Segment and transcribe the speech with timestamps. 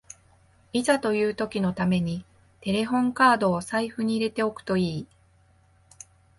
[0.73, 2.25] いざという時のために
[2.61, 5.07] テレホンカードを財布に入れておくといい